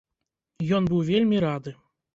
[0.79, 1.79] Ён быў вельмі рады.